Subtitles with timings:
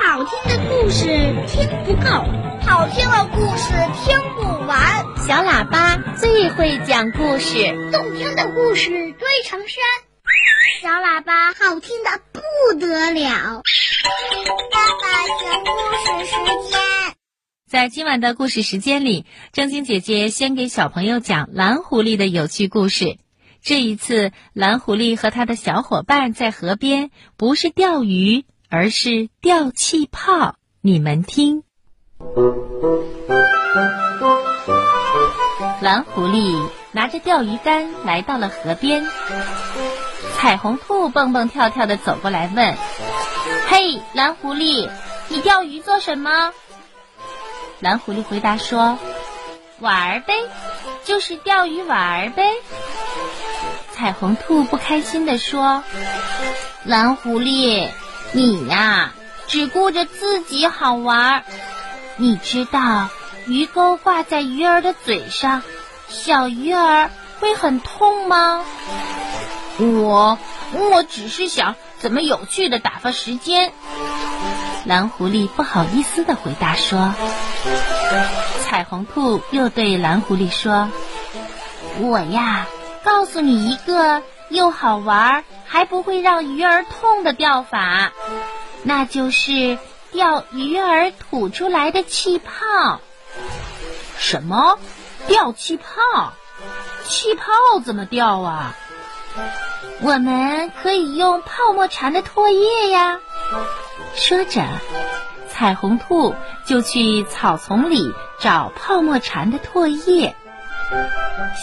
[0.00, 1.06] 好听的故事
[1.48, 2.08] 听不够，
[2.64, 3.72] 好听的故事
[4.04, 5.04] 听不完。
[5.26, 9.82] 小喇叭最会讲故事，动听的故事堆成山。
[10.80, 13.62] 小喇叭好听的不得了。
[14.70, 16.80] 爸爸讲故事时间，
[17.68, 23.18] 在今晚的故事时间里，正晶姐姐先给小朋友讲蓝狐狸的有趣故事。
[23.60, 30.54] 这一次，蓝狐狸和他的小伙伴在河边，不是钓鱼，而是钓气泡。
[30.80, 31.62] 你们听，
[35.80, 39.06] 蓝狐狸拿着钓鱼竿来到了河边，
[40.36, 42.76] 彩虹兔蹦蹦跳跳的走过来问
[43.68, 44.88] ：“嘿，蓝狐狸，
[45.28, 46.52] 你钓鱼做什么？”
[47.80, 48.98] 蓝狐狸回答说
[49.80, 50.34] ：“玩儿呗，
[51.04, 52.52] 就是钓鱼玩儿呗。”
[53.92, 55.82] 彩虹兔不开心地说
[56.84, 57.88] ：“蓝狐狸，
[58.32, 59.12] 你呀，
[59.46, 61.42] 只顾着自己好玩儿。
[62.16, 63.08] 你知道
[63.46, 65.62] 鱼钩挂在鱼儿的嘴上，
[66.08, 68.64] 小鱼儿会很痛吗？”
[69.78, 70.38] 我，
[70.72, 73.72] 我只是想怎么有趣的打发时间。
[74.84, 77.14] 蓝狐狸不好意思的回答说。
[78.64, 80.90] 彩虹兔又对蓝狐狸说
[82.00, 82.66] ：“我呀。”
[83.04, 88.12] 告诉你一个又好玩还不会让鱼儿痛的钓法，
[88.82, 89.78] 那就是
[90.10, 93.00] 钓鱼儿吐出来的气泡。
[94.16, 94.78] 什么？
[95.26, 96.32] 钓气泡？
[97.04, 97.52] 气泡
[97.84, 98.74] 怎么钓啊？
[100.00, 103.20] 我们可以用泡沫蝉的唾液呀。
[104.14, 104.64] 说着，
[105.48, 110.34] 彩虹兔就去草丛里找泡沫蝉的唾液。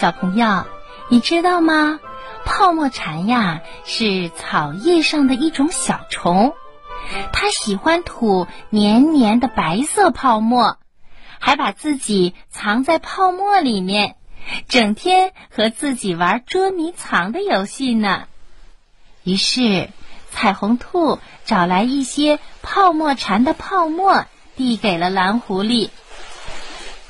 [0.00, 0.64] 小朋友。
[1.08, 2.00] 你知道吗？
[2.44, 6.52] 泡沫蝉呀，是草叶上的一种小虫，
[7.32, 10.78] 它喜欢吐黏黏的白色泡沫，
[11.38, 14.16] 还把自己藏在泡沫里面，
[14.68, 18.24] 整天和自己玩捉迷藏的游戏呢。
[19.24, 19.90] 于是，
[20.30, 24.24] 彩虹兔找来一些泡沫蝉的泡沫，
[24.56, 25.90] 递给了蓝狐狸。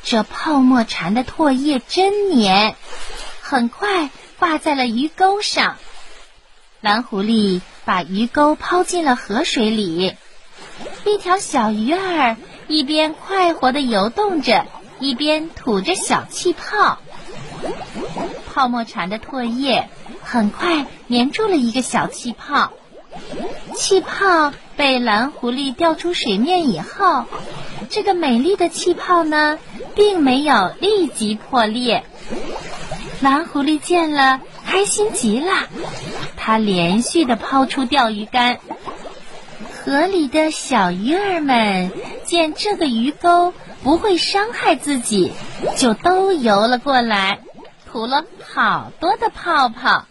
[0.02, 2.74] 这泡沫蝉的唾液真黏。
[3.52, 4.08] 很快
[4.38, 5.76] 挂在了鱼钩上，
[6.80, 10.16] 蓝狐狸把鱼钩抛进了河水里，
[11.04, 14.64] 一条小鱼儿一边快活地游动着，
[15.00, 16.96] 一边吐着小气泡。
[18.54, 19.90] 泡沫蝉的唾液
[20.22, 22.72] 很快粘住了一个小气泡，
[23.74, 27.26] 气泡被蓝狐狸钓出水面以后，
[27.90, 29.58] 这个美丽的气泡呢，
[29.94, 32.02] 并没有立即破裂。
[33.22, 35.68] 蓝狐狸见了，开心极了。
[36.36, 38.58] 它连续的抛出钓鱼竿，
[39.84, 41.92] 河里的小鱼儿们
[42.24, 45.32] 见这个鱼钩不会伤害自己，
[45.76, 47.38] 就都游了过来，
[47.88, 50.04] 吐了好多的泡泡。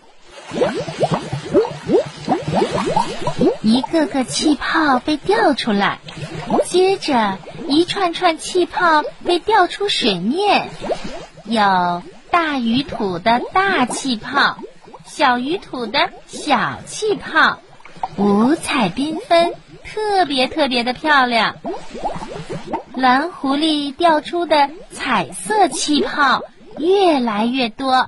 [3.62, 6.00] 一个个气泡被钓出来，
[6.64, 10.70] 接着一串串气泡被钓出水面，
[11.44, 12.02] 有。
[12.32, 14.58] 大鱼吐的大气泡，
[15.06, 17.60] 小鱼吐的小气泡，
[18.18, 19.54] 五彩缤纷，
[19.84, 21.58] 特别特别的漂亮。
[22.96, 26.44] 蓝狐狸掉出的彩色气泡
[26.78, 28.08] 越来越多，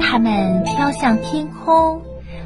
[0.00, 2.02] 它们飘向天空，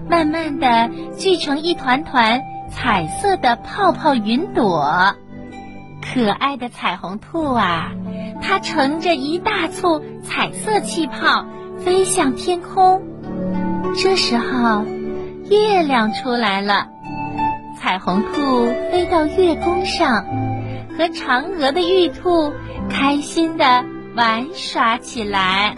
[0.08, 5.14] 慢慢的聚成一团团彩色的泡泡云朵。
[6.14, 7.90] 可爱的彩虹兔啊，
[8.40, 11.44] 它乘着一大簇彩色气泡
[11.84, 13.02] 飞向天空。
[13.96, 14.84] 这时候，
[15.50, 16.86] 月亮出来了，
[17.80, 20.24] 彩虹兔飞到月宫上，
[20.96, 22.52] 和嫦娥的玉兔
[22.88, 25.74] 开心的玩耍起来。